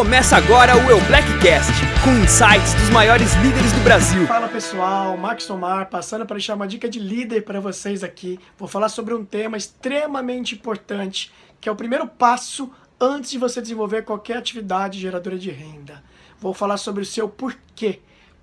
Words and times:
Começa 0.00 0.34
agora 0.34 0.74
o 0.78 0.90
Eu 0.90 0.98
Blackcast, 1.08 1.74
com 2.02 2.24
insights 2.24 2.72
dos 2.72 2.88
maiores 2.88 3.34
líderes 3.34 3.70
do 3.70 3.80
Brasil. 3.80 4.26
Fala 4.26 4.48
pessoal, 4.48 5.14
Max 5.18 5.50
Omar, 5.50 5.90
passando 5.90 6.24
para 6.24 6.36
deixar 6.36 6.54
uma 6.54 6.66
dica 6.66 6.88
de 6.88 6.98
líder 6.98 7.42
para 7.42 7.60
vocês 7.60 8.02
aqui. 8.02 8.40
Vou 8.56 8.66
falar 8.66 8.88
sobre 8.88 9.12
um 9.12 9.26
tema 9.26 9.58
extremamente 9.58 10.54
importante, 10.54 11.30
que 11.60 11.68
é 11.68 11.72
o 11.72 11.76
primeiro 11.76 12.06
passo 12.06 12.72
antes 12.98 13.30
de 13.30 13.36
você 13.36 13.60
desenvolver 13.60 14.02
qualquer 14.02 14.38
atividade 14.38 14.98
geradora 14.98 15.38
de 15.38 15.50
renda. 15.50 16.02
Vou 16.38 16.54
falar 16.54 16.78
sobre 16.78 17.02
o 17.02 17.06
seu 17.06 17.28
porquê. 17.28 18.00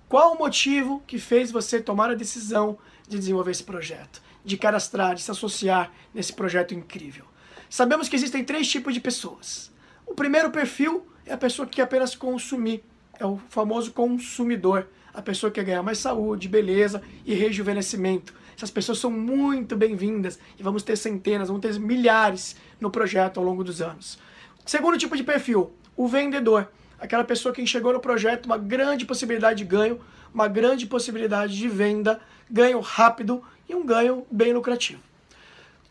Qual 0.07 0.35
o 0.35 0.37
motivo 0.37 1.01
que 1.07 1.17
fez 1.17 1.51
você 1.51 1.81
tomar 1.81 2.11
a 2.11 2.13
decisão 2.13 2.77
de 3.09 3.17
desenvolver 3.17 3.49
esse 3.49 3.63
projeto, 3.63 4.21
de 4.45 4.57
cadastrar, 4.57 5.15
de 5.15 5.23
se 5.23 5.31
associar 5.31 5.91
nesse 6.13 6.33
projeto 6.33 6.75
incrível? 6.75 7.25
Sabemos 7.67 8.07
que 8.07 8.15
existem 8.15 8.43
três 8.43 8.67
tipos 8.69 8.93
de 8.93 8.99
pessoas. 8.99 9.75
O 10.07 10.15
primeiro 10.15 10.49
perfil 10.49 11.05
é 11.25 11.33
a 11.33 11.37
pessoa 11.37 11.67
que 11.67 11.75
quer 11.75 11.81
apenas 11.81 12.15
consumir, 12.15 12.81
é 13.19 13.25
o 13.25 13.37
famoso 13.50 13.91
consumidor, 13.91 14.87
a 15.13 15.21
pessoa 15.21 15.51
que 15.51 15.59
quer 15.59 15.65
ganhar 15.65 15.83
mais 15.83 15.97
saúde, 15.97 16.47
beleza 16.47 17.04
e 17.25 17.33
rejuvenescimento. 17.33 18.33
Essas 18.55 18.71
pessoas 18.71 18.99
são 18.99 19.11
muito 19.11 19.75
bem-vindas 19.75 20.39
e 20.57 20.63
vamos 20.63 20.82
ter 20.82 20.96
centenas, 20.96 21.49
vamos 21.49 21.61
ter 21.61 21.77
milhares 21.77 22.55
no 22.79 22.89
projeto 22.89 23.37
ao 23.37 23.43
longo 23.43 23.65
dos 23.65 23.82
anos. 23.82 24.18
Segundo 24.65 24.97
tipo 24.97 25.15
de 25.15 25.23
perfil, 25.23 25.73
o 25.96 26.07
vendedor, 26.07 26.69
aquela 26.97 27.25
pessoa 27.25 27.54
que 27.54 27.61
enxergou 27.61 27.91
no 27.91 27.99
projeto 27.99 28.46
uma 28.46 28.57
grande 28.57 29.05
possibilidade 29.05 29.60
de 29.60 29.65
ganho, 29.65 29.99
uma 30.33 30.47
grande 30.47 30.87
possibilidade 30.87 31.55
de 31.55 31.68
venda, 31.68 32.19
ganho 32.49 32.80
rápido 32.80 33.44
e 33.67 33.75
um 33.75 33.85
ganho 33.85 34.25
bem 34.31 34.53
lucrativo. 34.53 35.02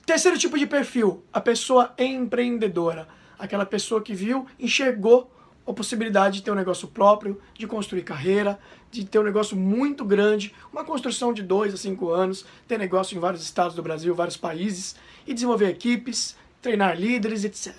Terceiro 0.07 0.39
tipo 0.39 0.59
de 0.59 0.67
perfil, 0.67 1.23
a 1.33 1.41
pessoa 1.41 1.93
empreendedora 1.99 3.07
aquela 3.39 3.67
pessoa 3.67 4.03
que 4.03 4.15
viu, 4.15 4.47
enxergou 4.59 5.31
a 5.67 5.73
possibilidade 5.73 6.37
de 6.37 6.43
ter 6.43 6.51
um 6.51 6.55
negócio 6.55 6.87
próprio, 6.87 7.41
de 7.55 7.67
construir 7.67 8.03
carreira, 8.03 8.59
de 8.91 9.05
ter 9.05 9.19
um 9.19 9.25
negócio 9.25 9.57
muito 9.57 10.05
grande, 10.05 10.55
uma 10.73 10.85
construção 10.85 11.33
de 11.33 11.43
dois 11.43 11.75
a 11.75 11.77
cinco 11.77 12.11
anos, 12.11 12.47
ter 12.69 12.79
negócio 12.79 13.17
em 13.17 13.21
vários 13.21 13.43
estados 13.43 13.75
do 13.75 13.83
Brasil, 13.83 14.15
vários 14.15 14.37
países, 14.37 14.95
e 15.27 15.35
desenvolver 15.35 15.69
equipes, 15.69 16.37
treinar 16.63 16.99
líderes, 16.99 17.45
etc. 17.45 17.75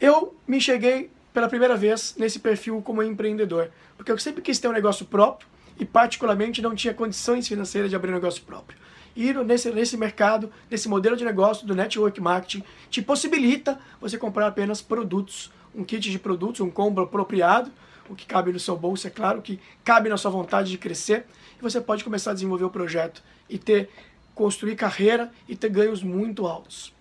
Eu 0.00 0.36
me 0.46 0.58
enxerguei 0.58 1.10
pela 1.34 1.48
primeira 1.48 1.76
vez 1.76 2.14
nesse 2.16 2.38
perfil 2.38 2.80
como 2.80 3.02
empreendedor, 3.02 3.70
porque 3.96 4.12
eu 4.12 4.18
sempre 4.18 4.40
quis 4.40 4.58
ter 4.58 4.68
um 4.68 4.72
negócio 4.72 5.04
próprio 5.04 5.48
e 5.78 5.84
particularmente 5.84 6.62
não 6.62 6.74
tinha 6.74 6.94
condições 6.94 7.48
financeiras 7.48 7.90
de 7.90 7.96
abrir 7.96 8.10
um 8.10 8.14
negócio 8.14 8.42
próprio 8.42 8.78
ir 9.18 9.34
nesse, 9.44 9.70
nesse 9.72 9.96
mercado, 9.96 10.50
nesse 10.70 10.88
modelo 10.88 11.16
de 11.16 11.24
negócio 11.24 11.66
do 11.66 11.74
network 11.74 12.20
marketing, 12.20 12.62
te 12.88 13.02
possibilita 13.02 13.78
você 14.00 14.16
comprar 14.16 14.46
apenas 14.46 14.80
produtos, 14.80 15.50
um 15.74 15.82
kit 15.82 16.08
de 16.08 16.18
produtos, 16.18 16.60
um 16.60 16.70
combo 16.70 17.00
apropriado, 17.00 17.70
o 18.08 18.14
que 18.14 18.24
cabe 18.24 18.52
no 18.52 18.60
seu 18.60 18.76
bolso, 18.76 19.06
é 19.06 19.10
claro, 19.10 19.42
que 19.42 19.60
cabe 19.84 20.08
na 20.08 20.16
sua 20.16 20.30
vontade 20.30 20.70
de 20.70 20.78
crescer, 20.78 21.26
e 21.58 21.62
você 21.62 21.80
pode 21.80 22.04
começar 22.04 22.30
a 22.30 22.34
desenvolver 22.34 22.64
o 22.64 22.70
projeto 22.70 23.22
e 23.50 23.58
ter 23.58 23.90
construir 24.36 24.76
carreira 24.76 25.32
e 25.48 25.56
ter 25.56 25.68
ganhos 25.68 26.00
muito 26.00 26.46
altos. 26.46 26.94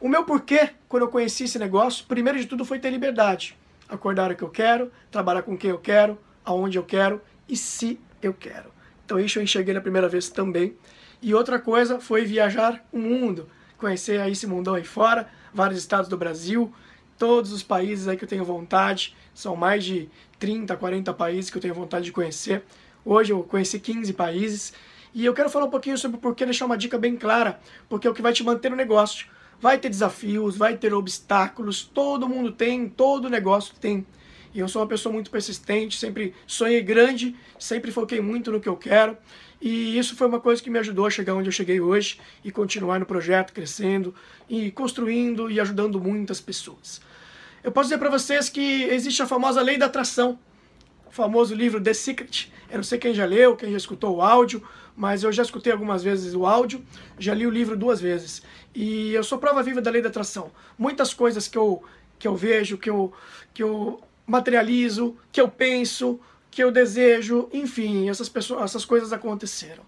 O 0.00 0.08
meu 0.08 0.24
porquê, 0.24 0.70
quando 0.88 1.02
eu 1.02 1.08
conheci 1.08 1.44
esse 1.44 1.58
negócio, 1.58 2.06
primeiro 2.06 2.38
de 2.38 2.46
tudo 2.46 2.64
foi 2.64 2.78
ter 2.78 2.90
liberdade. 2.90 3.56
Acordar 3.86 4.24
hora 4.24 4.34
que 4.34 4.42
eu 4.42 4.48
quero, 4.48 4.90
trabalhar 5.10 5.42
com 5.42 5.58
quem 5.58 5.70
eu 5.70 5.78
quero, 5.78 6.18
aonde 6.42 6.78
eu 6.78 6.82
quero 6.82 7.20
e 7.46 7.54
se 7.54 8.00
eu 8.22 8.32
quero. 8.32 8.72
Então 9.04 9.20
isso 9.20 9.38
eu 9.38 9.42
enxerguei 9.42 9.74
na 9.74 9.80
primeira 9.82 10.08
vez 10.08 10.30
também. 10.30 10.74
E 11.24 11.32
outra 11.32 11.58
coisa 11.58 11.98
foi 11.98 12.26
viajar 12.26 12.84
o 12.92 12.98
mundo, 12.98 13.48
conhecer 13.78 14.20
aí 14.20 14.32
esse 14.32 14.46
mundão 14.46 14.74
aí 14.74 14.84
fora, 14.84 15.26
vários 15.54 15.80
estados 15.80 16.06
do 16.06 16.18
Brasil, 16.18 16.70
todos 17.18 17.50
os 17.50 17.62
países 17.62 18.06
aí 18.06 18.14
que 18.14 18.24
eu 18.24 18.28
tenho 18.28 18.44
vontade, 18.44 19.16
são 19.32 19.56
mais 19.56 19.82
de 19.82 20.10
30, 20.38 20.76
40 20.76 21.14
países 21.14 21.50
que 21.50 21.56
eu 21.56 21.62
tenho 21.62 21.72
vontade 21.72 22.04
de 22.04 22.12
conhecer. 22.12 22.62
Hoje 23.02 23.32
eu 23.32 23.42
conheci 23.42 23.80
15 23.80 24.12
países 24.12 24.74
e 25.14 25.24
eu 25.24 25.32
quero 25.32 25.48
falar 25.48 25.64
um 25.64 25.70
pouquinho 25.70 25.96
sobre 25.96 26.18
por 26.18 26.34
que 26.34 26.44
deixar 26.44 26.66
uma 26.66 26.76
dica 26.76 26.98
bem 26.98 27.16
clara, 27.16 27.58
porque 27.88 28.06
é 28.06 28.10
o 28.10 28.14
que 28.14 28.20
vai 28.20 28.34
te 28.34 28.44
manter 28.44 28.68
no 28.68 28.76
negócio. 28.76 29.26
Vai 29.58 29.78
ter 29.78 29.88
desafios, 29.88 30.58
vai 30.58 30.76
ter 30.76 30.92
obstáculos, 30.92 31.82
todo 31.82 32.28
mundo 32.28 32.52
tem, 32.52 32.86
todo 32.86 33.30
negócio 33.30 33.74
tem. 33.80 34.06
E 34.54 34.60
eu 34.60 34.68
sou 34.68 34.80
uma 34.80 34.88
pessoa 34.88 35.12
muito 35.12 35.32
persistente, 35.32 35.98
sempre 35.98 36.32
sonhei 36.46 36.80
grande, 36.80 37.34
sempre 37.58 37.90
foquei 37.90 38.20
muito 38.20 38.52
no 38.52 38.60
que 38.60 38.68
eu 38.68 38.76
quero. 38.76 39.18
E 39.60 39.98
isso 39.98 40.14
foi 40.14 40.28
uma 40.28 40.38
coisa 40.38 40.62
que 40.62 40.70
me 40.70 40.78
ajudou 40.78 41.06
a 41.06 41.10
chegar 41.10 41.34
onde 41.34 41.48
eu 41.48 41.52
cheguei 41.52 41.80
hoje 41.80 42.20
e 42.44 42.52
continuar 42.52 43.00
no 43.00 43.06
projeto, 43.06 43.52
crescendo 43.52 44.14
e 44.48 44.70
construindo 44.70 45.50
e 45.50 45.58
ajudando 45.58 46.00
muitas 46.00 46.40
pessoas. 46.40 47.00
Eu 47.64 47.72
posso 47.72 47.88
dizer 47.88 47.98
para 47.98 48.10
vocês 48.10 48.48
que 48.48 48.84
existe 48.84 49.22
a 49.22 49.26
famosa 49.26 49.60
lei 49.60 49.76
da 49.76 49.86
atração, 49.86 50.38
o 51.04 51.10
famoso 51.10 51.52
livro 51.52 51.80
The 51.80 51.92
Secret. 51.92 52.52
Eu 52.70 52.76
não 52.76 52.84
sei 52.84 52.98
quem 52.98 53.12
já 53.12 53.24
leu, 53.24 53.56
quem 53.56 53.72
já 53.72 53.76
escutou 53.76 54.16
o 54.16 54.22
áudio, 54.22 54.62
mas 54.94 55.24
eu 55.24 55.32
já 55.32 55.42
escutei 55.42 55.72
algumas 55.72 56.04
vezes 56.04 56.32
o 56.34 56.46
áudio, 56.46 56.84
já 57.18 57.34
li 57.34 57.44
o 57.44 57.50
livro 57.50 57.76
duas 57.76 58.00
vezes. 58.00 58.40
E 58.72 59.12
eu 59.12 59.24
sou 59.24 59.38
prova 59.38 59.64
viva 59.64 59.80
da 59.80 59.90
lei 59.90 60.00
da 60.00 60.10
atração. 60.10 60.52
Muitas 60.78 61.12
coisas 61.12 61.48
que 61.48 61.58
eu, 61.58 61.82
que 62.20 62.28
eu 62.28 62.36
vejo, 62.36 62.78
que 62.78 62.90
eu, 62.90 63.12
que 63.52 63.62
eu 63.62 64.00
materializo, 64.26 65.16
que 65.30 65.40
eu 65.40 65.48
penso, 65.48 66.20
que 66.50 66.62
eu 66.62 66.70
desejo, 66.70 67.48
enfim, 67.52 68.08
essas, 68.08 68.28
pessoas, 68.28 68.62
essas 68.62 68.84
coisas 68.84 69.12
aconteceram. 69.12 69.82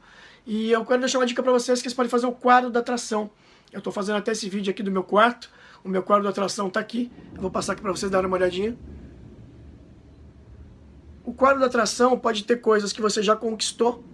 E 0.46 0.70
eu 0.70 0.84
quero 0.84 1.00
deixar 1.00 1.18
uma 1.18 1.26
dica 1.26 1.42
para 1.42 1.52
vocês 1.52 1.80
que 1.80 1.84
vocês 1.84 1.94
podem 1.94 2.10
fazer 2.10 2.26
o 2.26 2.32
quadro 2.32 2.70
da 2.70 2.80
atração. 2.80 3.30
Eu 3.72 3.78
estou 3.78 3.92
fazendo 3.92 4.16
até 4.16 4.32
esse 4.32 4.48
vídeo 4.48 4.70
aqui 4.70 4.82
do 4.82 4.90
meu 4.90 5.02
quarto. 5.02 5.50
O 5.82 5.88
meu 5.88 6.02
quadro 6.02 6.24
da 6.24 6.30
atração 6.30 6.68
está 6.68 6.80
aqui. 6.80 7.10
Eu 7.34 7.40
vou 7.40 7.50
passar 7.50 7.72
aqui 7.72 7.82
para 7.82 7.90
vocês 7.90 8.10
darem 8.10 8.26
uma 8.26 8.36
olhadinha. 8.36 8.76
O 11.24 11.32
quadro 11.32 11.60
da 11.60 11.66
atração 11.66 12.16
pode 12.18 12.44
ter 12.44 12.56
coisas 12.56 12.92
que 12.92 13.02
você 13.02 13.22
já 13.22 13.34
conquistou 13.34 14.04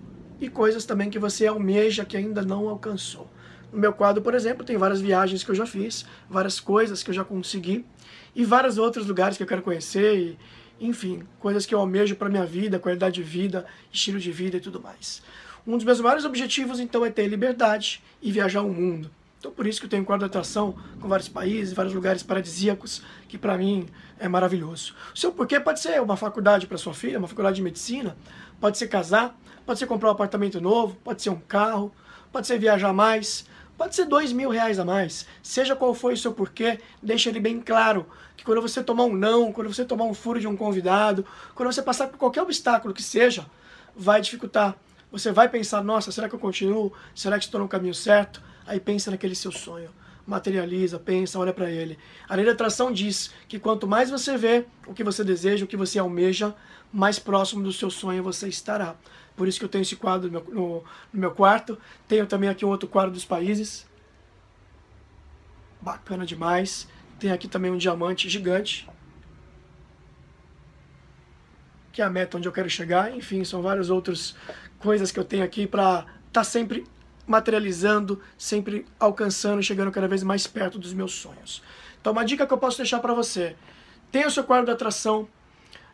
e 0.40 0.48
coisas 0.48 0.84
também 0.86 1.10
que 1.10 1.18
você 1.18 1.46
almeja 1.46 2.04
que 2.04 2.16
ainda 2.16 2.42
não 2.42 2.68
alcançou. 2.68 3.28
No 3.72 3.78
meu 3.78 3.92
quadro, 3.92 4.22
por 4.22 4.34
exemplo, 4.34 4.64
tem 4.64 4.76
várias 4.76 5.00
viagens 5.00 5.42
que 5.42 5.50
eu 5.50 5.54
já 5.54 5.64
fiz, 5.64 6.04
várias 6.28 6.60
coisas 6.60 7.02
que 7.02 7.08
eu 7.08 7.14
já 7.14 7.24
consegui 7.24 7.86
e 8.34 8.44
vários 8.44 8.76
outros 8.76 9.06
lugares 9.06 9.38
que 9.38 9.42
eu 9.42 9.46
quero 9.46 9.62
conhecer 9.62 10.14
e, 10.18 10.38
enfim, 10.78 11.22
coisas 11.40 11.64
que 11.64 11.74
eu 11.74 11.80
almejo 11.80 12.14
para 12.14 12.28
minha 12.28 12.44
vida, 12.44 12.78
qualidade 12.78 13.14
de 13.14 13.22
vida, 13.22 13.64
estilo 13.90 14.18
de 14.18 14.30
vida 14.30 14.58
e 14.58 14.60
tudo 14.60 14.78
mais. 14.80 15.22
Um 15.66 15.76
dos 15.76 15.84
meus 15.84 16.00
maiores 16.00 16.24
objetivos, 16.26 16.80
então, 16.80 17.04
é 17.04 17.10
ter 17.10 17.26
liberdade 17.28 18.02
e 18.20 18.30
viajar 18.30 18.60
o 18.60 18.68
mundo. 18.68 19.10
Então, 19.38 19.50
por 19.50 19.66
isso 19.66 19.80
que 19.80 19.86
eu 19.86 19.90
tenho 19.90 20.02
um 20.02 20.04
quadro 20.04 20.26
de 20.26 20.30
atração 20.30 20.76
com 21.00 21.08
vários 21.08 21.28
países, 21.28 21.72
vários 21.72 21.94
lugares 21.94 22.22
paradisíacos, 22.22 23.02
que 23.26 23.38
para 23.38 23.56
mim 23.56 23.86
é 24.18 24.28
maravilhoso. 24.28 24.94
O 25.14 25.18
seu 25.18 25.32
porquê 25.32 25.58
pode 25.58 25.80
ser 25.80 26.00
uma 26.00 26.16
faculdade 26.16 26.66
para 26.66 26.76
sua 26.76 26.92
filha, 26.92 27.18
uma 27.18 27.26
faculdade 27.26 27.56
de 27.56 27.62
medicina, 27.62 28.16
pode 28.60 28.76
ser 28.76 28.86
casar, 28.86 29.36
pode 29.64 29.78
ser 29.78 29.86
comprar 29.86 30.10
um 30.10 30.12
apartamento 30.12 30.60
novo, 30.60 30.96
pode 31.02 31.22
ser 31.22 31.30
um 31.30 31.40
carro, 31.40 31.92
pode 32.30 32.46
ser 32.46 32.58
viajar 32.58 32.92
mais, 32.92 33.44
Pode 33.76 33.96
ser 33.96 34.04
dois 34.04 34.32
mil 34.32 34.50
reais 34.50 34.78
a 34.78 34.84
mais. 34.84 35.26
Seja 35.42 35.74
qual 35.74 35.94
for 35.94 36.12
o 36.12 36.16
seu 36.16 36.32
porquê, 36.32 36.78
deixa 37.02 37.28
ele 37.28 37.40
bem 37.40 37.60
claro. 37.60 38.06
Que 38.36 38.44
quando 38.44 38.62
você 38.62 38.82
tomar 38.82 39.04
um 39.04 39.14
não, 39.14 39.52
quando 39.52 39.72
você 39.72 39.84
tomar 39.84 40.04
um 40.04 40.14
furo 40.14 40.38
de 40.40 40.46
um 40.46 40.56
convidado, 40.56 41.26
quando 41.54 41.72
você 41.72 41.82
passar 41.82 42.08
por 42.08 42.18
qualquer 42.18 42.42
obstáculo 42.42 42.94
que 42.94 43.02
seja, 43.02 43.46
vai 43.96 44.20
dificultar. 44.20 44.76
Você 45.10 45.30
vai 45.30 45.48
pensar, 45.48 45.82
nossa, 45.82 46.10
será 46.10 46.28
que 46.28 46.34
eu 46.34 46.38
continuo? 46.38 46.92
Será 47.14 47.38
que 47.38 47.44
estou 47.44 47.60
no 47.60 47.68
caminho 47.68 47.94
certo? 47.94 48.42
Aí 48.66 48.80
pensa 48.80 49.10
naquele 49.10 49.34
seu 49.34 49.52
sonho. 49.52 49.90
Materializa, 50.26 50.98
pensa, 50.98 51.38
olha 51.38 51.52
para 51.52 51.70
ele. 51.70 51.98
A 52.28 52.36
lei 52.36 52.44
da 52.44 52.52
atração 52.52 52.92
diz 52.92 53.32
que 53.48 53.58
quanto 53.58 53.88
mais 53.88 54.10
você 54.10 54.36
vê 54.36 54.64
o 54.86 54.94
que 54.94 55.02
você 55.02 55.24
deseja, 55.24 55.64
o 55.64 55.68
que 55.68 55.76
você 55.76 55.98
almeja, 55.98 56.54
mais 56.92 57.18
próximo 57.18 57.62
do 57.62 57.72
seu 57.72 57.90
sonho 57.90 58.22
você 58.22 58.48
estará. 58.48 58.94
Por 59.34 59.48
isso 59.48 59.58
que 59.58 59.64
eu 59.64 59.68
tenho 59.68 59.82
esse 59.82 59.96
quadro 59.96 60.30
no 60.30 60.40
meu, 60.40 60.54
no, 60.54 60.84
no 61.12 61.20
meu 61.20 61.30
quarto. 61.32 61.78
Tenho 62.06 62.26
também 62.26 62.48
aqui 62.48 62.64
um 62.64 62.68
outro 62.68 62.88
quadro 62.88 63.12
dos 63.12 63.24
países. 63.24 63.86
Bacana 65.80 66.26
demais. 66.26 66.86
Tem 67.18 67.32
aqui 67.32 67.48
também 67.48 67.70
um 67.70 67.78
diamante 67.78 68.28
gigante. 68.28 68.88
Que 71.90 72.02
é 72.02 72.04
a 72.04 72.10
meta 72.10 72.36
onde 72.36 72.46
eu 72.46 72.52
quero 72.52 72.68
chegar. 72.68 73.16
Enfim, 73.16 73.42
são 73.44 73.62
várias 73.62 73.90
outras 73.90 74.36
coisas 74.78 75.10
que 75.10 75.18
eu 75.18 75.24
tenho 75.24 75.44
aqui 75.44 75.66
para 75.66 76.00
estar 76.00 76.08
tá 76.32 76.44
sempre 76.44 76.84
materializando, 77.26 78.20
sempre 78.36 78.84
alcançando, 78.98 79.62
chegando 79.62 79.90
cada 79.90 80.08
vez 80.08 80.22
mais 80.22 80.46
perto 80.46 80.78
dos 80.78 80.92
meus 80.92 81.12
sonhos. 81.12 81.62
Então, 82.00 82.12
uma 82.12 82.24
dica 82.24 82.46
que 82.46 82.52
eu 82.52 82.58
posso 82.58 82.78
deixar 82.78 82.98
para 82.98 83.14
você: 83.14 83.56
tenha 84.10 84.26
o 84.26 84.30
seu 84.30 84.44
quadro 84.44 84.66
de 84.66 84.72
atração, 84.72 85.28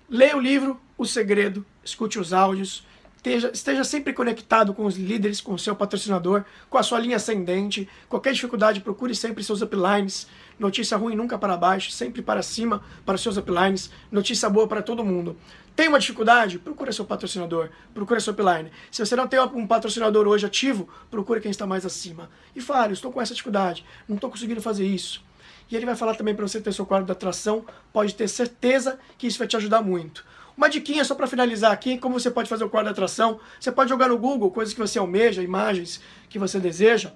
leia 0.09 0.37
o 0.37 0.41
livro 0.41 0.81
O 0.97 1.05
Segredo, 1.05 1.65
escute 1.85 2.19
os 2.19 2.33
áudios, 2.33 2.87
Esteja, 3.19 3.51
esteja 3.53 3.83
sempre 3.83 4.13
conectado 4.13 4.73
com 4.73 4.85
os 4.85 4.97
líderes, 4.97 5.41
com 5.41 5.53
o 5.53 5.59
seu 5.59 5.75
patrocinador, 5.75 6.45
com 6.71 6.79
a 6.79 6.85
sua 6.85 7.01
linha 7.01 7.17
ascendente. 7.17 7.89
Qualquer 8.09 8.33
dificuldade, 8.33 8.81
procure 8.81 9.13
sempre 9.13 9.43
seus 9.43 9.61
uplines. 9.61 10.29
Notícia 10.57 10.97
ruim 10.97 11.17
nunca 11.17 11.37
para 11.37 11.57
baixo, 11.57 11.91
sempre 11.91 12.23
para 12.23 12.43
cima 12.45 12.81
para 13.05 13.17
os 13.17 13.21
seus 13.21 13.37
uplines. 13.37 13.91
Notícia 14.11 14.49
boa 14.49 14.69
para 14.69 14.83
todo 14.83 15.05
mundo. 15.05 15.37
Tem 15.75 15.89
uma 15.89 15.99
dificuldade? 15.99 16.61
Procure 16.61 16.93
seu 16.93 17.05
patrocinador, 17.05 17.71
procure 17.93 18.21
seu 18.21 18.33
upline. 18.33 18.71
Se 18.91 19.05
você 19.05 19.17
não 19.17 19.27
tem 19.27 19.41
um 19.41 19.67
patrocinador 19.67 20.27
hoje 20.29 20.47
ativo, 20.47 20.89
procure 21.11 21.41
quem 21.41 21.51
está 21.51 21.67
mais 21.67 21.85
acima. 21.85 22.31
E 22.55 22.61
fale, 22.61 22.93
estou 22.93 23.13
com 23.13 23.21
essa 23.21 23.35
dificuldade, 23.35 23.85
não 24.09 24.15
estou 24.15 24.31
conseguindo 24.31 24.63
fazer 24.63 24.87
isso. 24.87 25.28
E 25.71 25.77
ele 25.77 25.87
vai 25.87 25.95
falar 25.95 26.15
também 26.15 26.35
para 26.35 26.47
você 26.47 26.61
ter 26.61 26.73
seu 26.73 26.87
quadro 26.87 27.07
de 27.07 27.13
atração. 27.13 27.65
Pode 27.93 28.15
ter 28.15 28.29
certeza 28.29 28.99
que 29.17 29.27
isso 29.27 29.39
vai 29.39 29.47
te 29.47 29.57
ajudar 29.57 29.83
muito. 29.83 30.25
Uma 30.57 30.69
diquinha 30.69 31.05
só 31.05 31.15
para 31.15 31.27
finalizar 31.27 31.71
aqui, 31.71 31.99
como 31.99 32.19
você 32.19 32.31
pode 32.31 32.49
fazer 32.49 32.65
o 32.65 32.69
quadro 32.69 32.89
de 32.89 32.93
atração. 32.93 33.39
Você 33.61 33.71
pode 33.71 33.91
jogar 33.91 34.09
no 34.09 34.19
Google 34.19 34.51
coisas 34.51 34.75
que 34.75 34.81
você 34.81 34.99
almeja, 34.99 35.43
imagens 35.43 36.01
que 36.29 36.39
você 36.39 36.59
deseja, 36.59 37.13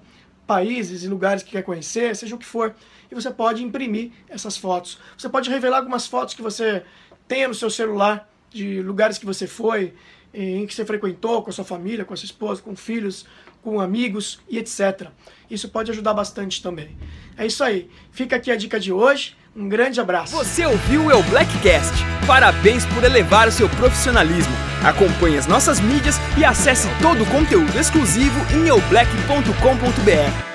países 0.47 1.03
e 1.03 1.07
lugares 1.07 1.43
que 1.43 1.51
quer 1.51 1.63
conhecer, 1.63 2.15
seja 2.15 2.35
o 2.35 2.37
que 2.37 2.45
for. 2.45 2.73
E 3.11 3.15
você 3.15 3.31
pode 3.31 3.63
imprimir 3.63 4.11
essas 4.29 4.55
fotos. 4.55 4.97
Você 5.17 5.27
pode 5.27 5.49
revelar 5.49 5.77
algumas 5.77 6.07
fotos 6.07 6.33
que 6.33 6.41
você 6.41 6.83
tenha 7.27 7.47
no 7.47 7.53
seu 7.53 7.69
celular 7.69 8.29
de 8.49 8.81
lugares 8.81 9.17
que 9.17 9.25
você 9.25 9.47
foi, 9.47 9.93
em 10.33 10.65
que 10.65 10.73
você 10.73 10.85
frequentou 10.85 11.43
com 11.43 11.49
a 11.49 11.53
sua 11.53 11.65
família, 11.65 12.03
com 12.03 12.13
a 12.13 12.17
sua 12.17 12.25
esposa, 12.25 12.61
com 12.61 12.75
filhos, 12.75 13.25
com 13.61 13.79
amigos 13.79 14.39
e 14.49 14.57
etc. 14.57 15.07
Isso 15.49 15.69
pode 15.69 15.91
ajudar 15.91 16.13
bastante 16.13 16.61
também. 16.61 16.97
É 17.37 17.45
isso 17.45 17.63
aí. 17.63 17.89
Fica 18.11 18.35
aqui 18.35 18.51
a 18.51 18.55
dica 18.55 18.79
de 18.79 18.91
hoje. 18.91 19.35
Um 19.55 19.69
grande 19.69 20.01
abraço. 20.01 20.35
Você 20.35 20.65
ouviu 20.65 21.05
o 21.05 21.11
El 21.11 21.21
Blackcast. 21.23 21.93
Parabéns 22.25 22.85
por 22.87 23.03
elevar 23.03 23.47
o 23.47 23.51
seu 23.51 23.69
profissionalismo. 23.69 24.53
Acompanhe 24.83 25.37
as 25.37 25.47
nossas 25.47 25.79
mídias 25.79 26.15
e 26.37 26.43
acesse 26.43 26.87
todo 27.01 27.23
o 27.23 27.27
conteúdo 27.27 27.77
exclusivo 27.79 28.39
em 28.53 28.67
eublack.com.br. 28.67 30.52